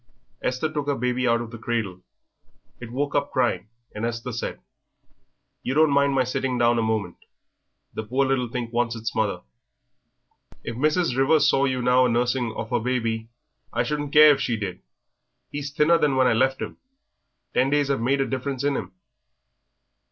[0.41, 2.01] Esther took her baby out of the cradle.
[2.79, 4.59] It woke up crying, and Esther said,
[5.61, 7.17] "You don't mind my sitting down a moment.
[7.93, 9.41] The poor little thing wants its mother."
[10.63, 11.15] "If Mrs.
[11.15, 13.29] Rivers saw you now a nursing of yer baby?"
[13.71, 14.81] "I shouldn't care if she did.
[15.51, 16.77] He's thinner than when I left him;
[17.53, 18.93] ten days 'ave made a difference in him."